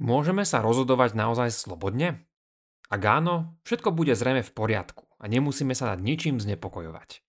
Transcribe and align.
Môžeme 0.00 0.48
sa 0.48 0.64
rozhodovať 0.64 1.12
naozaj 1.12 1.52
slobodne? 1.52 2.24
Ak 2.88 3.04
áno, 3.04 3.60
všetko 3.68 3.92
bude 3.92 4.16
zrejme 4.16 4.40
v 4.40 4.54
poriadku 4.56 5.04
a 5.20 5.28
nemusíme 5.28 5.76
sa 5.76 5.92
nad 5.92 6.00
ničím 6.00 6.40
znepokojovať. 6.40 7.20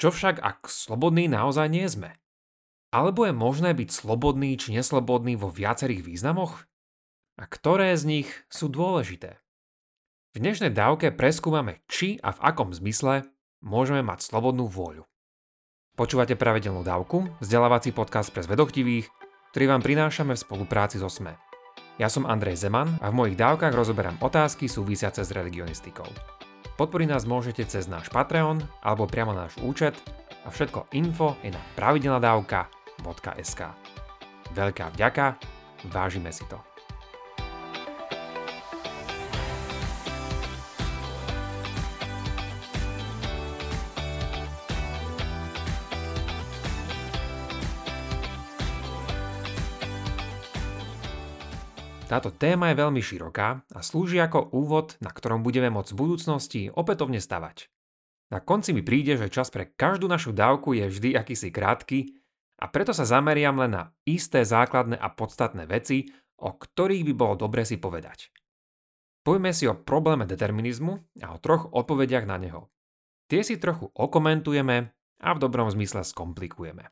Čo 0.00 0.08
však, 0.08 0.40
ak 0.40 0.66
slobodní 0.66 1.28
naozaj 1.28 1.68
nie 1.68 1.84
sme? 1.84 2.16
Alebo 2.88 3.28
je 3.28 3.36
možné 3.36 3.76
byť 3.76 3.90
slobodný 3.92 4.56
či 4.56 4.72
neslobodný 4.72 5.36
vo 5.36 5.52
viacerých 5.52 6.08
významoch? 6.08 6.64
A 7.36 7.44
ktoré 7.44 7.92
z 8.00 8.08
nich 8.08 8.28
sú 8.48 8.72
dôležité? 8.72 9.44
V 10.34 10.40
dnešnej 10.40 10.72
dávke 10.72 11.12
preskúmame, 11.12 11.84
či 11.86 12.16
a 12.24 12.32
v 12.32 12.42
akom 12.42 12.72
zmysle 12.72 13.28
môžeme 13.60 14.00
mať 14.00 14.24
slobodnú 14.24 14.66
vôľu. 14.72 15.04
Počúvate 15.94 16.34
pravidelnú 16.34 16.80
dávku, 16.80 17.28
vzdelávací 17.44 17.92
podcast 17.92 18.32
pre 18.32 18.42
zvedochtivých, 18.42 19.06
ktorý 19.54 19.64
vám 19.70 19.82
prinášame 19.84 20.34
v 20.34 20.42
spolupráci 20.42 20.98
so 20.98 21.06
SME. 21.06 21.43
Ja 21.94 22.10
som 22.10 22.26
Andrej 22.26 22.58
Zeman 22.58 22.98
a 22.98 23.14
v 23.14 23.18
mojich 23.22 23.38
dávkach 23.38 23.70
rozoberám 23.70 24.18
otázky 24.18 24.66
súvisiace 24.66 25.22
s 25.22 25.30
religionistikou. 25.30 26.06
Podporiť 26.74 27.06
nás 27.14 27.22
môžete 27.22 27.62
cez 27.70 27.86
náš 27.86 28.10
Patreon 28.10 28.58
alebo 28.82 29.06
priamo 29.06 29.30
náš 29.30 29.54
účet 29.62 29.94
a 30.42 30.50
všetko 30.50 30.90
info 30.98 31.38
je 31.46 31.54
na 31.54 31.62
pravidelnadavka.sk. 31.78 33.60
Veľká 34.58 34.90
vďaka, 34.98 35.38
vážime 35.94 36.34
si 36.34 36.42
to. 36.50 36.73
Táto 52.04 52.28
téma 52.28 52.68
je 52.68 52.84
veľmi 52.84 53.00
široká 53.00 53.64
a 53.64 53.80
slúži 53.80 54.20
ako 54.20 54.52
úvod, 54.52 55.00
na 55.00 55.08
ktorom 55.08 55.40
budeme 55.40 55.72
môcť 55.72 55.96
v 55.96 56.00
budúcnosti 56.04 56.60
opätovne 56.68 57.16
stavať. 57.16 57.72
Na 58.28 58.44
konci 58.44 58.76
mi 58.76 58.84
príde, 58.84 59.16
že 59.16 59.32
čas 59.32 59.48
pre 59.48 59.72
každú 59.72 60.04
našu 60.04 60.36
dávku 60.36 60.76
je 60.76 60.84
vždy 60.84 61.16
akýsi 61.16 61.48
krátky 61.48 62.12
a 62.60 62.68
preto 62.68 62.92
sa 62.92 63.08
zameriam 63.08 63.56
len 63.56 63.72
na 63.72 63.82
isté 64.04 64.44
základné 64.44 65.00
a 65.00 65.08
podstatné 65.16 65.64
veci, 65.64 66.12
o 66.44 66.52
ktorých 66.52 67.08
by 67.08 67.12
bolo 67.16 67.34
dobre 67.40 67.64
si 67.64 67.80
povedať. 67.80 68.28
Poďme 69.24 69.56
si 69.56 69.64
o 69.64 69.72
probléme 69.72 70.28
determinizmu 70.28 71.24
a 71.24 71.32
o 71.32 71.40
troch 71.40 71.72
odpovediach 71.72 72.28
na 72.28 72.36
neho. 72.36 72.68
Tie 73.32 73.40
si 73.40 73.56
trochu 73.56 73.88
okomentujeme 73.96 74.76
a 75.24 75.28
v 75.32 75.38
dobrom 75.40 75.72
zmysle 75.72 76.04
skomplikujeme. 76.04 76.84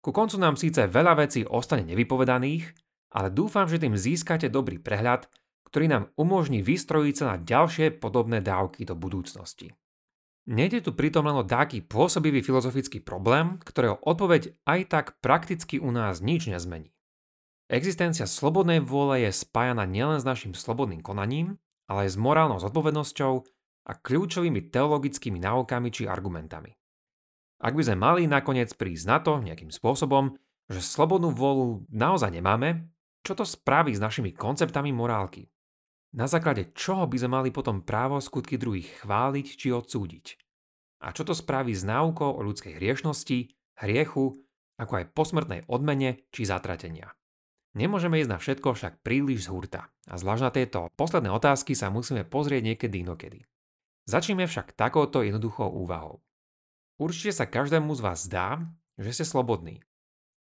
Ku 0.00 0.14
koncu 0.16 0.40
nám 0.40 0.56
síce 0.56 0.88
veľa 0.88 1.12
vecí 1.20 1.44
ostane 1.44 1.84
nevypovedaných, 1.84 2.85
ale 3.16 3.32
dúfam, 3.32 3.64
že 3.64 3.80
tým 3.80 3.96
získate 3.96 4.52
dobrý 4.52 4.76
prehľad, 4.76 5.24
ktorý 5.72 5.88
nám 5.88 6.04
umožní 6.20 6.60
vystrojiť 6.60 7.14
sa 7.16 7.24
na 7.32 7.36
ďalšie 7.40 7.96
podobné 7.96 8.44
dávky 8.44 8.84
do 8.84 8.92
budúcnosti. 8.92 9.72
Nejde 10.46 10.84
tu 10.84 10.94
pritom 10.94 11.26
len 11.26 11.40
o 11.40 11.42
taký 11.42 11.82
pôsobivý 11.82 12.44
filozofický 12.44 13.02
problém, 13.02 13.58
ktorého 13.64 13.98
odpoveď 14.04 14.54
aj 14.68 14.80
tak 14.86 15.06
prakticky 15.18 15.82
u 15.82 15.90
nás 15.90 16.22
nič 16.22 16.46
nezmení. 16.46 16.94
Existencia 17.66 18.30
slobodnej 18.30 18.78
vôle 18.78 19.26
je 19.26 19.34
spájana 19.34 19.90
nielen 19.90 20.22
s 20.22 20.28
našim 20.28 20.54
slobodným 20.54 21.02
konaním, 21.02 21.58
ale 21.90 22.06
aj 22.06 22.14
s 22.14 22.16
morálnou 22.20 22.62
zodpovednosťou 22.62 23.34
a 23.90 23.92
kľúčovými 23.98 24.70
teologickými 24.70 25.42
náukami 25.42 25.90
či 25.90 26.06
argumentami. 26.06 26.78
Ak 27.58 27.74
by 27.74 27.82
sme 27.82 27.96
mali 27.98 28.22
nakoniec 28.30 28.70
prísť 28.78 29.04
na 29.10 29.18
to 29.18 29.42
nejakým 29.42 29.74
spôsobom, 29.74 30.38
že 30.70 30.78
slobodnú 30.78 31.34
vôľu 31.34 31.90
naozaj 31.90 32.30
nemáme, 32.30 32.86
čo 33.26 33.34
to 33.34 33.42
spraví 33.42 33.90
s 33.90 33.98
našimi 33.98 34.30
konceptami 34.30 34.94
morálky? 34.94 35.50
Na 36.14 36.30
základe 36.30 36.70
čoho 36.78 37.10
by 37.10 37.18
sme 37.18 37.30
mali 37.42 37.50
potom 37.50 37.82
právo 37.82 38.22
skutky 38.22 38.54
druhých 38.54 39.02
chváliť 39.02 39.46
či 39.58 39.74
odsúdiť? 39.74 40.38
A 41.02 41.10
čo 41.10 41.26
to 41.26 41.34
spraví 41.34 41.74
s 41.74 41.82
náukou 41.82 42.38
o 42.38 42.40
ľudskej 42.46 42.78
hriešnosti, 42.78 43.50
hriechu, 43.82 44.38
ako 44.78 44.92
aj 45.02 45.10
posmrtnej 45.10 45.60
odmene 45.66 46.22
či 46.30 46.46
zatratenia? 46.46 47.10
Nemôžeme 47.74 48.22
ísť 48.22 48.30
na 48.30 48.38
všetko 48.38 48.68
však 48.72 49.04
príliš 49.04 49.50
z 49.50 49.52
hurta 49.52 49.82
a 50.08 50.14
zvlášť 50.16 50.44
na 50.46 50.50
tieto 50.54 50.80
posledné 50.96 51.28
otázky 51.28 51.76
sa 51.76 51.92
musíme 51.92 52.24
pozrieť 52.24 52.62
niekedy 52.62 53.04
inokedy. 53.04 53.44
Začneme 54.06 54.46
však 54.46 54.78
takouto 54.78 55.20
jednoduchou 55.26 55.68
úvahou. 55.68 56.22
Určite 56.96 57.34
sa 57.36 57.44
každému 57.44 57.92
z 57.92 58.00
vás 58.00 58.24
zdá, 58.24 58.64
že 58.96 59.12
ste 59.12 59.28
slobodní, 59.28 59.84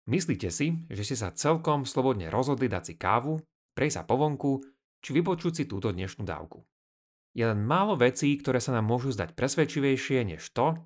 Myslíte 0.06 0.54
si, 0.54 0.86
že 0.90 1.02
ste 1.02 1.18
sa 1.18 1.34
celkom 1.34 1.84
slobodne 1.84 2.30
rozhodli 2.30 2.70
dať 2.70 2.84
si 2.86 2.94
kávu, 2.94 3.42
prejsť 3.74 3.96
sa 3.98 4.04
po 4.06 4.22
vonku, 4.22 4.62
či 5.02 5.10
vypočuť 5.18 5.54
si 5.54 5.64
túto 5.66 5.90
dnešnú 5.90 6.22
dávku. 6.22 6.62
Je 7.36 7.44
len 7.44 7.60
málo 7.66 7.98
vecí, 7.98 8.38
ktoré 8.38 8.62
sa 8.62 8.72
nám 8.78 8.88
môžu 8.88 9.12
zdať 9.12 9.34
presvedčivejšie 9.34 10.24
než 10.24 10.46
to, 10.54 10.78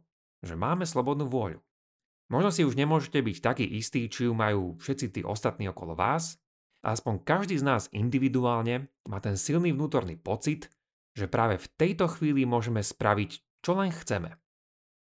že 0.42 0.56
máme 0.56 0.88
slobodnú 0.88 1.28
vôľu. 1.28 1.60
Možno 2.32 2.50
si 2.50 2.64
už 2.64 2.80
nemôžete 2.80 3.20
byť 3.20 3.38
taký 3.44 3.66
istý, 3.68 4.08
či 4.08 4.30
ju 4.30 4.34
majú 4.34 4.80
všetci 4.80 5.20
tí 5.20 5.22
ostatní 5.26 5.68
okolo 5.68 5.94
vás, 5.98 6.40
a 6.80 6.96
aspoň 6.96 7.28
každý 7.28 7.60
z 7.60 7.68
nás 7.68 7.92
individuálne 7.92 8.88
má 9.04 9.20
ten 9.20 9.36
silný 9.36 9.76
vnútorný 9.76 10.16
pocit, 10.16 10.72
že 11.12 11.28
práve 11.28 11.60
v 11.60 11.68
tejto 11.76 12.08
chvíli 12.08 12.48
môžeme 12.48 12.80
spraviť, 12.80 13.60
čo 13.60 13.76
len 13.76 13.92
chceme. 13.92 14.40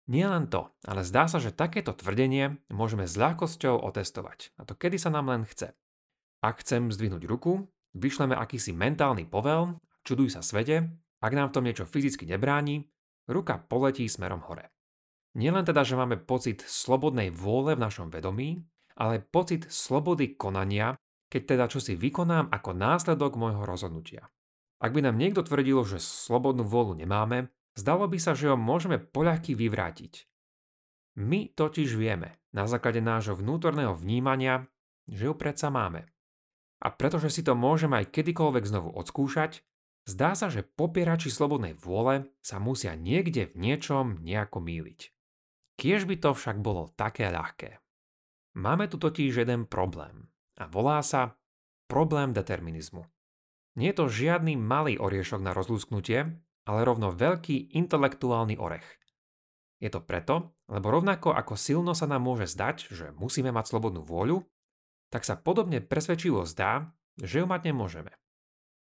Nie 0.07 0.31
len 0.31 0.47
to, 0.47 0.71
ale 0.87 1.03
zdá 1.03 1.27
sa, 1.27 1.43
že 1.43 1.51
takéto 1.51 1.91
tvrdenie 1.91 2.63
môžeme 2.71 3.03
s 3.03 3.19
ľahkosťou 3.19 3.83
otestovať. 3.83 4.55
A 4.55 4.63
to 4.63 4.71
kedy 4.71 4.95
sa 4.95 5.11
nám 5.11 5.27
len 5.27 5.43
chce. 5.43 5.75
Ak 6.39 6.63
chcem 6.63 6.87
zdvihnúť 6.87 7.27
ruku, 7.27 7.67
vyšleme 7.91 8.31
akýsi 8.31 8.71
mentálny 8.71 9.27
povel, 9.27 9.83
čuduj 10.07 10.31
sa 10.31 10.39
svete, 10.39 10.87
ak 11.19 11.33
nám 11.35 11.51
v 11.51 11.55
tom 11.59 11.65
niečo 11.67 11.83
fyzicky 11.83 12.23
nebráni, 12.23 12.87
ruka 13.27 13.59
poletí 13.59 14.07
smerom 14.07 14.39
hore. 14.47 14.71
Nielen 15.35 15.67
teda, 15.67 15.83
že 15.83 15.99
máme 15.99 16.17
pocit 16.23 16.63
slobodnej 16.63 17.27
vôle 17.27 17.75
v 17.75 17.83
našom 17.83 18.07
vedomí, 18.07 18.63
ale 18.95 19.21
pocit 19.21 19.67
slobody 19.67 20.33
konania, 20.39 20.95
keď 21.27 21.41
teda 21.43 21.65
čo 21.67 21.83
si 21.83 21.99
vykonám 21.99 22.49
ako 22.49 22.71
následok 22.73 23.35
môjho 23.35 23.67
rozhodnutia. 23.67 24.31
Ak 24.79 24.95
by 24.95 25.03
nám 25.03 25.19
niekto 25.19 25.43
tvrdil, 25.43 25.83
že 25.83 25.99
slobodnú 25.99 26.63
vôľu 26.63 26.97
nemáme, 26.97 27.51
Zdalo 27.77 28.09
by 28.09 28.17
sa, 28.17 28.33
že 28.33 28.49
ho 28.49 28.57
môžeme 28.57 28.97
poľahky 28.97 29.53
vyvrátiť. 29.53 30.25
My 31.21 31.53
totiž 31.53 31.93
vieme, 31.93 32.41
na 32.49 32.65
základe 32.65 32.97
nášho 33.05 33.37
vnútorného 33.37 33.93
vnímania, 33.93 34.65
že 35.05 35.29
ju 35.29 35.33
predsa 35.37 35.69
máme. 35.69 36.09
A 36.81 36.89
pretože 36.89 37.29
si 37.29 37.41
to 37.45 37.53
môžeme 37.53 38.01
aj 38.01 38.09
kedykoľvek 38.09 38.65
znovu 38.65 38.89
odskúšať, 38.97 39.61
zdá 40.09 40.33
sa, 40.33 40.49
že 40.49 40.65
popierači 40.65 41.29
slobodnej 41.29 41.77
vôle 41.77 42.33
sa 42.41 42.57
musia 42.57 42.97
niekde 42.97 43.49
v 43.49 43.57
niečom 43.57 44.25
nejako 44.25 44.57
míliť. 44.61 45.13
Kiež 45.77 46.09
by 46.09 46.17
to 46.17 46.33
však 46.33 46.57
bolo 46.61 46.89
také 46.97 47.29
ľahké. 47.29 47.77
Máme 48.57 48.89
tu 48.89 48.97
totiž 48.97 49.45
jeden 49.45 49.69
problém 49.69 50.25
a 50.57 50.65
volá 50.65 51.05
sa 51.05 51.37
problém 51.85 52.33
determinizmu. 52.33 53.05
Nie 53.77 53.93
je 53.93 54.01
to 54.01 54.09
žiadny 54.09 54.57
malý 54.57 54.97
oriešok 54.97 55.45
na 55.45 55.53
rozlúsknutie, 55.53 56.41
ale 56.67 56.83
rovno 56.83 57.15
veľký 57.15 57.71
intelektuálny 57.73 58.59
orech. 58.59 58.85
Je 59.79 59.87
to 59.87 60.03
preto, 60.03 60.57
lebo 60.67 60.91
rovnako 60.91 61.31
ako 61.31 61.55
silno 61.55 61.95
sa 61.95 62.09
nám 62.09 62.27
môže 62.27 62.49
zdať, 62.51 62.91
že 62.91 63.05
musíme 63.15 63.55
mať 63.55 63.71
slobodnú 63.71 64.03
vôľu, 64.03 64.43
tak 65.07 65.23
sa 65.23 65.39
podobne 65.39 65.79
presvedčivo 65.79 66.43
zdá, 66.43 66.91
že 67.15 67.41
ju 67.41 67.45
mať 67.47 67.71
nemôžeme. 67.71 68.11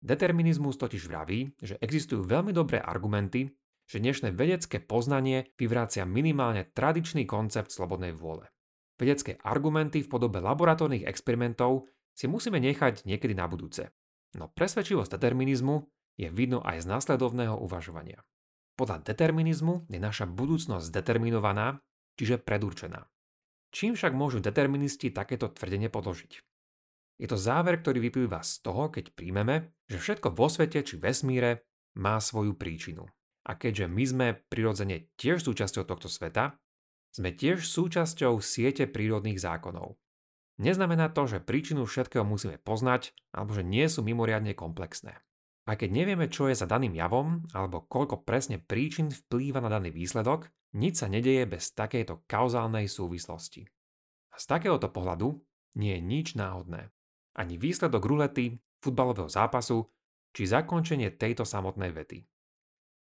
Determinizmus 0.02 0.78
totiž 0.78 1.06
vraví, 1.06 1.54
že 1.58 1.78
existujú 1.78 2.26
veľmi 2.26 2.50
dobré 2.50 2.82
argumenty, 2.82 3.54
že 3.88 4.02
dnešné 4.02 4.36
vedecké 4.36 4.78
poznanie 4.84 5.54
vyvrácia 5.56 6.04
minimálne 6.04 6.68
tradičný 6.70 7.24
koncept 7.24 7.72
slobodnej 7.72 8.12
vôle. 8.12 8.46
Vedecké 8.98 9.38
argumenty 9.42 10.02
v 10.02 10.10
podobe 10.10 10.42
laboratórnych 10.42 11.06
experimentov 11.06 11.86
si 12.12 12.26
musíme 12.26 12.58
nechať 12.58 13.06
niekedy 13.06 13.32
na 13.32 13.46
budúce. 13.46 13.94
No 14.36 14.50
presvedčivosť 14.52 15.16
determinizmu 15.16 15.88
je 16.18 16.28
vidno 16.28 16.58
aj 16.66 16.82
z 16.82 16.86
následovného 16.90 17.54
uvažovania. 17.62 18.20
Podľa 18.74 19.06
determinizmu 19.06 19.86
je 19.86 19.98
naša 20.02 20.26
budúcnosť 20.26 20.90
determinovaná, 20.90 21.78
čiže 22.18 22.42
predurčená. 22.42 23.06
Čím 23.70 23.94
však 23.94 24.12
môžu 24.14 24.42
deterministi 24.42 25.14
takéto 25.14 25.46
tvrdenie 25.50 25.86
podložiť? 25.86 26.42
Je 27.18 27.26
to 27.26 27.34
záver, 27.34 27.82
ktorý 27.82 27.98
vyplýva 28.10 28.42
z 28.46 28.62
toho, 28.62 28.90
keď 28.90 29.14
príjmeme, 29.14 29.74
že 29.90 29.98
všetko 29.98 30.34
vo 30.34 30.46
svete 30.46 30.86
či 30.86 30.98
vesmíre 30.98 31.66
má 31.98 32.22
svoju 32.22 32.54
príčinu. 32.54 33.06
A 33.48 33.58
keďže 33.58 33.86
my 33.90 34.04
sme 34.06 34.26
prirodzene 34.46 35.10
tiež 35.18 35.42
súčasťou 35.42 35.82
tohto 35.82 36.06
sveta, 36.06 36.54
sme 37.10 37.34
tiež 37.34 37.66
súčasťou 37.66 38.38
siete 38.38 38.86
prírodných 38.86 39.40
zákonov. 39.42 39.98
Neznamená 40.62 41.10
to, 41.10 41.26
že 41.26 41.42
príčinu 41.42 41.86
všetkého 41.86 42.22
musíme 42.22 42.62
poznať 42.62 43.14
alebo 43.34 43.54
že 43.54 43.66
nie 43.66 43.86
sú 43.90 44.06
mimoriadne 44.06 44.54
komplexné. 44.54 45.18
Aj 45.68 45.76
keď 45.76 45.90
nevieme, 45.92 46.32
čo 46.32 46.48
je 46.48 46.56
za 46.56 46.64
daným 46.64 46.96
javom, 46.96 47.44
alebo 47.52 47.84
koľko 47.84 48.24
presne 48.24 48.56
príčin 48.56 49.12
vplýva 49.12 49.60
na 49.60 49.68
daný 49.68 49.92
výsledok, 49.92 50.48
nič 50.80 51.04
sa 51.04 51.12
nedeje 51.12 51.44
bez 51.44 51.76
takejto 51.76 52.24
kauzálnej 52.24 52.88
súvislosti. 52.88 53.68
A 54.32 54.40
z 54.40 54.44
takéhoto 54.48 54.88
pohľadu 54.88 55.36
nie 55.76 55.92
je 55.92 56.00
nič 56.00 56.26
náhodné. 56.40 56.88
Ani 57.36 57.60
výsledok 57.60 58.00
rulety, 58.00 58.56
futbalového 58.80 59.28
zápasu 59.28 59.84
či 60.32 60.48
zakončenie 60.48 61.12
tejto 61.20 61.44
samotnej 61.44 61.92
vety. 61.92 62.24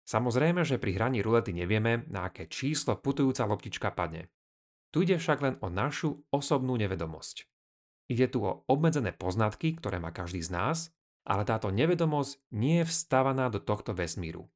Samozrejme, 0.04 0.68
že 0.68 0.76
pri 0.76 1.00
hraní 1.00 1.24
rulety 1.24 1.56
nevieme, 1.56 2.04
na 2.12 2.28
aké 2.28 2.52
číslo 2.52 3.00
putujúca 3.00 3.48
loptička 3.48 3.96
padne. 3.96 4.28
Tu 4.92 5.08
ide 5.08 5.16
však 5.16 5.40
len 5.40 5.56
o 5.64 5.72
našu 5.72 6.20
osobnú 6.36 6.76
nevedomosť. 6.76 7.48
Ide 8.12 8.28
tu 8.28 8.44
o 8.44 8.68
obmedzené 8.68 9.16
poznatky, 9.16 9.80
ktoré 9.80 10.04
má 10.04 10.12
každý 10.12 10.44
z 10.44 10.52
nás, 10.52 10.78
ale 11.26 11.44
táto 11.46 11.70
nevedomosť 11.70 12.52
nie 12.54 12.82
je 12.82 12.90
vstávaná 12.90 13.50
do 13.52 13.62
tohto 13.62 13.94
vesmíru. 13.94 14.50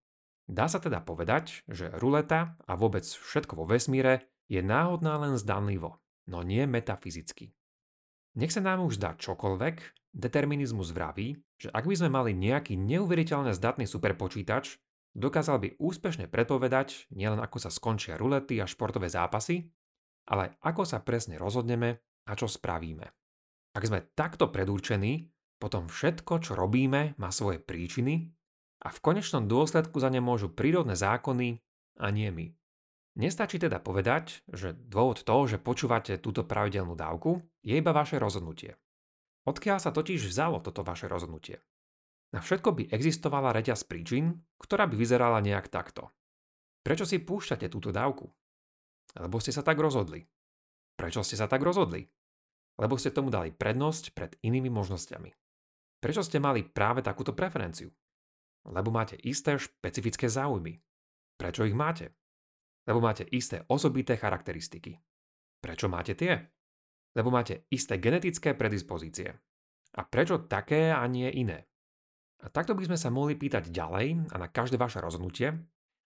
Dá 0.46 0.70
sa 0.70 0.78
teda 0.78 1.02
povedať, 1.02 1.66
že 1.66 1.90
ruleta 1.98 2.58
a 2.66 2.74
vôbec 2.78 3.06
všetko 3.06 3.58
vo 3.58 3.66
vesmíre 3.66 4.30
je 4.46 4.62
náhodná 4.62 5.18
len 5.18 5.42
zdanlivo, 5.42 5.98
no 6.30 6.46
nie 6.46 6.70
metafyzicky. 6.70 7.54
Nech 8.38 8.54
sa 8.54 8.62
nám 8.62 8.86
už 8.86 9.02
zdá 9.02 9.18
čokoľvek, 9.18 9.76
determinizmus 10.14 10.94
vraví, 10.94 11.40
že 11.58 11.74
ak 11.74 11.88
by 11.88 11.96
sme 11.98 12.10
mali 12.14 12.32
nejaký 12.38 12.78
neuveriteľne 12.78 13.56
zdatný 13.56 13.90
superpočítač, 13.90 14.78
Dokázal 15.16 15.64
by 15.64 15.70
úspešne 15.80 16.28
predpovedať 16.28 17.08
nielen 17.16 17.40
ako 17.40 17.56
sa 17.56 17.72
skončia 17.72 18.20
rulety 18.20 18.60
a 18.60 18.68
športové 18.68 19.08
zápasy, 19.08 19.64
ale 20.28 20.60
ako 20.60 20.84
sa 20.84 21.00
presne 21.00 21.40
rozhodneme 21.40 22.04
a 22.28 22.32
čo 22.36 22.52
spravíme. 22.52 23.08
Ak 23.80 23.84
sme 23.88 24.12
takto 24.12 24.52
predurčení, 24.52 25.24
potom 25.57 25.88
všetko, 25.88 26.44
čo 26.44 26.54
robíme, 26.54 27.16
má 27.16 27.30
svoje 27.31 27.63
príčiny 27.63 28.31
a 28.84 28.92
v 28.92 29.00
konečnom 29.02 29.48
dôsledku 29.48 29.98
za 29.98 30.12
ne 30.12 30.19
môžu 30.19 30.52
prírodné 30.52 30.94
zákony 30.94 31.63
a 32.04 32.07
nie 32.12 32.30
my. 32.30 32.52
Nestačí 33.16 33.56
teda 33.56 33.80
povedať, 33.80 34.44
že 34.52 34.75
dôvod 34.75 35.24
toho, 35.24 35.48
že 35.48 35.63
počúvate 35.63 36.19
túto 36.19 36.44
pravidelnú 36.44 37.00
dávku, 37.00 37.40
je 37.63 37.80
iba 37.80 37.96
vaše 37.96 38.19
rozhodnutie. 38.19 38.75
Odkiaľ 39.48 39.80
sa 39.80 39.96
totiž 39.96 40.28
vzalo 40.28 40.60
toto 40.60 40.84
vaše 40.84 41.07
rozhodnutie? 41.07 41.63
Na 42.36 42.44
všetko 42.44 42.69
by 42.75 42.84
existovala 42.92 43.56
reťaz 43.56 43.88
príčin, 43.88 44.44
ktorá 44.60 44.92
by 44.92 45.00
vyzerala 45.00 45.40
nejak 45.40 45.72
takto. 45.72 46.12
Prečo 46.84 47.07
si 47.07 47.24
púšťate 47.24 47.72
túto 47.72 47.96
dávku? 47.96 48.28
Lebo 49.16 49.40
ste 49.40 49.56
sa 49.56 49.63
tak 49.63 49.80
rozhodli. 49.80 50.28
Prečo 51.00 51.24
ste 51.24 51.40
sa 51.40 51.48
tak 51.48 51.63
rozhodli? 51.63 52.04
Lebo 52.75 53.00
ste 53.00 53.16
tomu 53.16 53.31
dali 53.31 53.56
prednosť 53.56 54.12
pred 54.12 54.36
inými 54.44 54.68
možnosťami. 54.68 55.44
Prečo 56.00 56.21
ste 56.21 56.38
mali 56.38 56.62
práve 56.65 57.01
takúto 57.01 57.33
preferenciu? 57.33 57.89
Lebo 58.65 58.89
máte 58.89 59.18
isté 59.21 59.57
špecifické 59.57 60.25
záujmy. 60.30 60.77
Prečo 61.38 61.65
ich 61.65 61.77
máte? 61.77 62.15
Lebo 62.86 63.01
máte 63.01 63.25
isté 63.30 63.65
osobité 63.69 64.18
charakteristiky. 64.18 64.97
Prečo 65.62 65.89
máte 65.89 66.13
tie? 66.13 66.38
Lebo 67.15 67.33
máte 67.33 67.65
isté 67.74 67.97
genetické 67.97 68.53
predispozície. 68.53 69.33
A 69.95 70.01
prečo 70.03 70.45
také 70.45 70.92
a 70.92 71.06
nie 71.07 71.30
iné? 71.31 71.65
A 72.44 72.51
takto 72.51 72.75
by 72.75 72.86
sme 72.86 72.97
sa 73.00 73.09
mohli 73.09 73.33
pýtať 73.39 73.71
ďalej 73.71 74.30
a 74.30 74.36
na 74.38 74.47
každé 74.51 74.75
vaše 74.75 75.00
rozhodnutie 75.00 75.56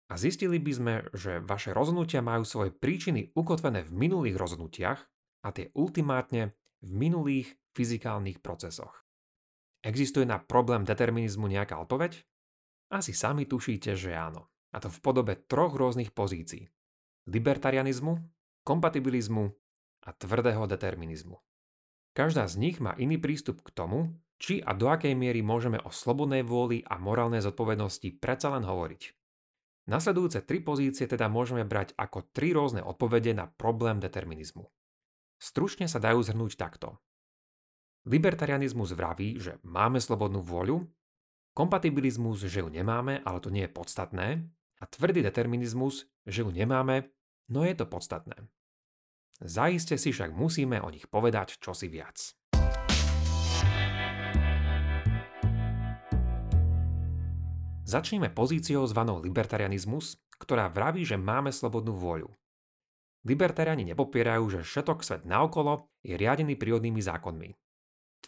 a 0.10 0.14
zistili 0.16 0.62
by 0.62 0.72
sme, 0.72 0.94
že 1.12 1.42
vaše 1.42 1.74
rozhodnutia 1.74 2.24
majú 2.24 2.46
svoje 2.46 2.72
príčiny 2.72 3.34
ukotvené 3.34 3.84
v 3.84 3.92
minulých 3.92 4.38
rozhodnutiach 4.38 5.00
a 5.44 5.50
tie 5.50 5.74
ultimátne 5.76 6.54
v 6.80 6.90
minulých 6.90 7.58
fyzikálnych 7.76 8.40
procesoch. 8.40 9.09
Existuje 9.80 10.28
na 10.28 10.40
problém 10.40 10.84
determinizmu 10.84 11.48
nejaká 11.48 11.80
odpoveď? 11.80 12.20
Asi 12.92 13.16
sami 13.16 13.48
tušíte, 13.48 13.96
že 13.96 14.12
áno. 14.12 14.52
A 14.76 14.84
to 14.84 14.92
v 14.92 15.00
podobe 15.02 15.34
troch 15.40 15.74
rôznych 15.74 16.12
pozícií. 16.12 16.68
Libertarianizmu, 17.30 18.20
kompatibilizmu 18.68 19.50
a 20.06 20.10
tvrdého 20.14 20.66
determinizmu. 20.68 21.38
Každá 22.14 22.50
z 22.50 22.56
nich 22.60 22.78
má 22.84 22.98
iný 23.00 23.22
prístup 23.22 23.64
k 23.64 23.72
tomu, 23.72 24.14
či 24.40 24.64
a 24.64 24.76
do 24.76 24.88
akej 24.88 25.14
miery 25.14 25.44
môžeme 25.44 25.80
o 25.84 25.92
slobodnej 25.92 26.44
vôli 26.44 26.84
a 26.88 26.96
morálnej 27.00 27.44
zodpovednosti 27.44 28.20
predsa 28.20 28.56
len 28.56 28.64
hovoriť. 28.64 29.02
Nasledujúce 29.90 30.46
tri 30.46 30.62
pozície 30.62 31.10
teda 31.10 31.28
môžeme 31.32 31.66
brať 31.66 31.98
ako 31.98 32.30
tri 32.30 32.54
rôzne 32.54 32.86
odpovede 32.86 33.34
na 33.34 33.50
problém 33.50 33.98
determinizmu. 33.98 34.70
Stručne 35.42 35.90
sa 35.90 35.98
dajú 35.98 36.22
zhrnúť 36.22 36.60
takto. 36.60 37.00
Libertarianizmus 38.10 38.98
vraví, 38.98 39.38
že 39.38 39.62
máme 39.62 40.02
slobodnú 40.02 40.42
vôľu, 40.42 40.82
kompatibilizmus, 41.54 42.42
že 42.42 42.66
ju 42.66 42.70
nemáme, 42.74 43.22
ale 43.22 43.38
to 43.38 43.54
nie 43.54 43.70
je 43.70 43.76
podstatné, 43.78 44.50
a 44.82 44.84
tvrdý 44.90 45.22
determinizmus, 45.22 46.10
že 46.26 46.42
ju 46.42 46.50
nemáme, 46.50 47.06
no 47.54 47.62
je 47.62 47.78
to 47.78 47.86
podstatné. 47.86 48.34
Zaiste 49.46 49.94
si 50.02 50.10
však 50.10 50.34
musíme 50.34 50.82
o 50.82 50.90
nich 50.90 51.06
povedať 51.06 51.62
čosi 51.62 51.86
viac. 51.86 52.34
Začneme 57.86 58.34
pozíciou 58.34 58.90
zvanou 58.90 59.22
libertarianizmus, 59.22 60.18
ktorá 60.42 60.66
vraví, 60.74 61.06
že 61.06 61.14
máme 61.14 61.54
slobodnú 61.54 61.94
vôľu. 61.94 62.34
Libertariani 63.22 63.86
nepopierajú, 63.94 64.58
že 64.58 64.66
všetok 64.66 65.06
svet 65.06 65.30
naokolo 65.30 65.94
je 66.02 66.18
riadený 66.18 66.58
prírodnými 66.58 67.06
zákonmi. 67.06 67.69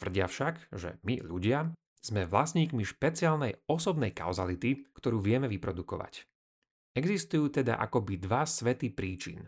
Tvrdia 0.01 0.25
však, 0.25 0.73
že 0.73 0.97
my 1.05 1.21
ľudia 1.21 1.69
sme 2.01 2.25
vlastníkmi 2.25 2.81
špeciálnej 2.81 3.61
osobnej 3.69 4.09
kauzality, 4.17 4.89
ktorú 4.97 5.21
vieme 5.21 5.45
vyprodukovať. 5.45 6.25
Existujú 6.97 7.53
teda 7.53 7.77
akoby 7.77 8.17
dva 8.17 8.49
svety 8.49 8.89
príčin. 8.97 9.45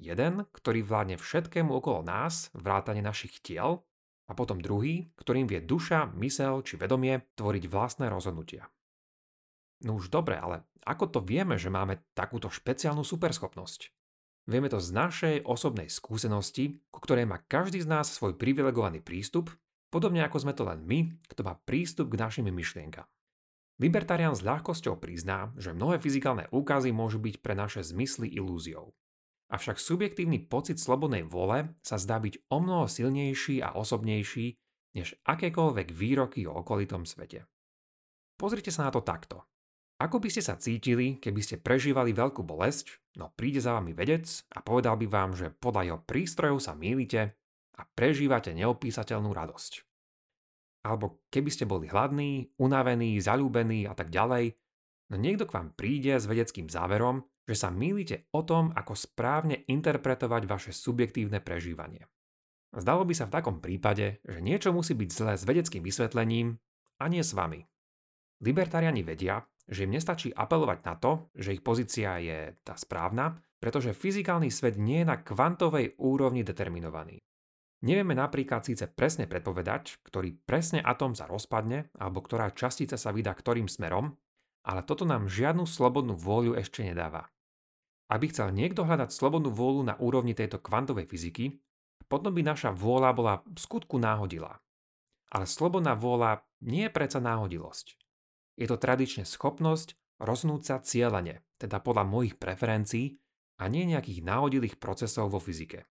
Jeden, 0.00 0.48
ktorý 0.48 0.80
vládne 0.80 1.20
všetkému 1.20 1.68
okolo 1.68 2.00
nás, 2.00 2.48
vrátane 2.56 3.04
našich 3.04 3.44
tiel, 3.44 3.84
a 4.24 4.32
potom 4.32 4.62
druhý, 4.62 5.10
ktorým 5.20 5.44
vie 5.44 5.60
duša, 5.60 6.14
mysel 6.16 6.62
či 6.62 6.78
vedomie 6.78 7.28
tvoriť 7.34 7.66
vlastné 7.66 8.06
rozhodnutia. 8.08 8.70
No 9.84 9.98
už 9.98 10.08
dobre, 10.08 10.38
ale 10.38 10.64
ako 10.86 11.18
to 11.18 11.20
vieme, 11.20 11.58
že 11.58 11.68
máme 11.68 12.00
takúto 12.14 12.46
špeciálnu 12.46 13.02
superschopnosť? 13.02 13.90
Vieme 14.46 14.70
to 14.70 14.78
z 14.78 14.90
našej 14.94 15.36
osobnej 15.44 15.90
skúsenosti, 15.92 16.78
ku 16.88 17.02
ktorej 17.02 17.26
má 17.26 17.42
každý 17.42 17.82
z 17.82 17.90
nás 17.90 18.08
svoj 18.08 18.38
privilegovaný 18.38 19.02
prístup, 19.02 19.50
podobne 19.90 20.22
ako 20.24 20.38
sme 20.40 20.54
to 20.54 20.64
len 20.64 20.80
my, 20.86 21.10
kto 21.26 21.42
má 21.42 21.58
prístup 21.58 22.14
k 22.14 22.20
našim 22.22 22.46
myšlienkam. 22.48 23.06
Libertarian 23.80 24.36
s 24.36 24.44
ľahkosťou 24.44 25.00
prizná, 25.00 25.50
že 25.56 25.72
mnohé 25.72 25.98
fyzikálne 25.98 26.46
úkazy 26.52 26.92
môžu 26.92 27.16
byť 27.16 27.40
pre 27.40 27.56
naše 27.56 27.80
zmysly 27.80 28.28
ilúziou. 28.28 28.92
Avšak 29.50 29.82
subjektívny 29.82 30.46
pocit 30.46 30.78
slobodnej 30.78 31.26
vôle 31.26 31.74
sa 31.82 31.98
zdá 31.98 32.20
byť 32.22 32.52
o 32.52 32.62
mnoho 32.62 32.86
silnejší 32.86 33.64
a 33.64 33.74
osobnejší 33.74 34.54
než 34.94 35.16
akékoľvek 35.26 35.90
výroky 35.90 36.46
o 36.46 36.60
okolitom 36.60 37.08
svete. 37.08 37.48
Pozrite 38.36 38.70
sa 38.70 38.86
na 38.86 38.94
to 38.94 39.00
takto. 39.00 39.42
Ako 40.00 40.16
by 40.16 40.28
ste 40.32 40.40
sa 40.40 40.56
cítili, 40.56 41.20
keby 41.20 41.40
ste 41.44 41.60
prežívali 41.60 42.16
veľkú 42.16 42.40
bolesť, 42.40 43.16
no 43.20 43.32
príde 43.36 43.60
za 43.60 43.76
vami 43.76 43.92
vedec 43.92 44.24
a 44.56 44.64
povedal 44.64 44.96
by 44.96 45.06
vám, 45.08 45.36
že 45.36 45.52
podľa 45.52 45.82
jeho 45.92 45.98
prístrojov 46.04 46.58
sa 46.60 46.72
mýlite 46.72 47.39
a 47.80 47.88
prežívate 47.88 48.52
neopísateľnú 48.52 49.32
radosť. 49.32 49.72
Alebo 50.84 51.24
keby 51.32 51.48
ste 51.48 51.64
boli 51.64 51.88
hladní, 51.88 52.52
unavení, 52.60 53.16
zalúbení 53.16 53.88
a 53.88 53.96
tak 53.96 54.12
ďalej, 54.12 54.52
no 55.12 55.16
niekto 55.16 55.48
k 55.48 55.54
vám 55.56 55.72
príde 55.72 56.20
s 56.20 56.28
vedeckým 56.28 56.68
záverom, 56.68 57.24
že 57.48 57.56
sa 57.56 57.72
mýlite 57.72 58.28
o 58.36 58.44
tom, 58.44 58.70
ako 58.76 58.92
správne 58.92 59.64
interpretovať 59.64 60.42
vaše 60.44 60.72
subjektívne 60.76 61.40
prežívanie. 61.40 62.04
Zdalo 62.70 63.02
by 63.02 63.14
sa 63.16 63.26
v 63.26 63.34
takom 63.34 63.58
prípade, 63.58 64.22
že 64.22 64.38
niečo 64.38 64.70
musí 64.70 64.94
byť 64.94 65.10
zlé 65.10 65.34
s 65.34 65.42
vedeckým 65.42 65.82
vysvetlením 65.82 66.54
a 67.02 67.04
nie 67.10 67.24
s 67.24 67.34
vami. 67.34 67.66
Libertariani 68.40 69.02
vedia, 69.02 69.42
že 69.66 69.84
im 69.84 69.94
nestačí 69.98 70.30
apelovať 70.30 70.78
na 70.86 70.94
to, 70.94 71.28
že 71.34 71.58
ich 71.58 71.66
pozícia 71.66 72.22
je 72.22 72.54
tá 72.62 72.78
správna, 72.78 73.42
pretože 73.58 73.92
fyzikálny 73.92 74.48
svet 74.48 74.78
nie 74.80 75.02
je 75.02 75.10
na 75.10 75.20
kvantovej 75.20 75.98
úrovni 76.00 76.46
determinovaný. 76.46 77.20
Nevieme 77.80 78.12
napríklad 78.12 78.60
síce 78.60 78.84
presne 78.92 79.24
predpovedať, 79.24 80.04
ktorý 80.04 80.36
presne 80.44 80.84
atom 80.84 81.16
sa 81.16 81.24
rozpadne 81.24 81.88
alebo 81.96 82.20
ktorá 82.20 82.52
častica 82.52 83.00
sa 83.00 83.08
vydá 83.08 83.32
ktorým 83.32 83.72
smerom, 83.72 84.12
ale 84.68 84.84
toto 84.84 85.08
nám 85.08 85.32
žiadnu 85.32 85.64
slobodnú 85.64 86.12
vôľu 86.12 86.60
ešte 86.60 86.84
nedáva. 86.84 87.32
Aby 88.12 88.28
chcel 88.28 88.52
niekto 88.52 88.84
hľadať 88.84 89.08
slobodnú 89.08 89.48
vôľu 89.48 89.88
na 89.88 89.94
úrovni 89.96 90.36
tejto 90.36 90.60
kvantovej 90.60 91.08
fyziky, 91.08 91.56
potom 92.10 92.34
by 92.34 92.42
naša 92.44 92.74
vôľa 92.74 93.10
bola 93.16 93.34
v 93.46 93.56
skutku 93.56 93.96
náhodilá. 93.96 94.60
Ale 95.30 95.46
slobodná 95.46 95.96
vôľa 95.96 96.42
nie 96.66 96.90
je 96.90 96.92
predsa 96.92 97.22
náhodilosť. 97.22 97.96
Je 98.60 98.66
to 98.68 98.76
tradične 98.76 99.24
schopnosť 99.24 99.96
rozhnúť 100.20 100.62
sa 100.66 100.76
cieľene, 100.82 101.40
teda 101.56 101.80
podľa 101.80 102.04
mojich 102.04 102.36
preferencií 102.36 103.16
a 103.56 103.70
nie 103.72 103.88
nejakých 103.88 104.20
náhodilých 104.20 104.76
procesov 104.76 105.32
vo 105.32 105.40
fyzike. 105.40 105.88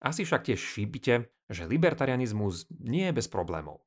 Asi 0.00 0.24
však 0.24 0.48
tiež 0.48 0.60
šípite, 0.60 1.28
že 1.52 1.68
libertarianizmus 1.68 2.72
nie 2.80 3.08
je 3.10 3.16
bez 3.16 3.28
problémov. 3.28 3.84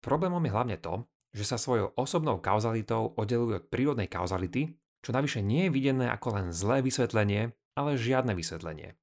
Problémom 0.00 0.40
je 0.46 0.54
hlavne 0.54 0.76
to, 0.78 1.04
že 1.34 1.46
sa 1.46 1.58
svojou 1.58 1.94
osobnou 1.94 2.38
kauzalitou 2.38 3.14
oddeluje 3.18 3.62
od 3.62 3.68
prírodnej 3.70 4.06
kauzality, 4.06 4.74
čo 5.00 5.10
navyše 5.10 5.42
nie 5.42 5.66
je 5.66 5.74
videné 5.74 6.06
ako 6.10 6.38
len 6.38 6.46
zlé 6.54 6.82
vysvetlenie, 6.82 7.50
ale 7.74 7.98
žiadne 7.98 8.34
vysvetlenie. 8.34 8.94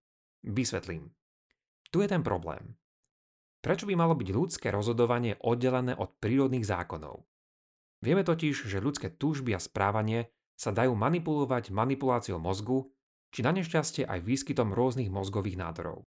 Vysvetlím. 0.46 1.12
Tu 1.92 2.04
je 2.04 2.08
ten 2.08 2.22
problém. 2.22 2.76
Prečo 3.64 3.90
by 3.90 3.96
malo 3.98 4.14
byť 4.14 4.30
ľudské 4.32 4.68
rozhodovanie 4.70 5.40
oddelené 5.42 5.98
od 5.98 6.16
prírodných 6.22 6.68
zákonov? 6.68 7.26
Vieme 8.00 8.22
totiž, 8.22 8.70
že 8.70 8.84
ľudské 8.84 9.10
túžby 9.10 9.58
a 9.58 9.60
správanie 9.60 10.30
sa 10.54 10.70
dajú 10.70 10.94
manipulovať 10.94 11.74
manipuláciou 11.74 12.38
mozgu, 12.38 12.88
či 13.34 13.42
na 13.42 13.52
nešťastie 13.52 14.06
aj 14.06 14.24
výskytom 14.24 14.72
rôznych 14.72 15.10
mozgových 15.10 15.58
nádorov. 15.58 16.06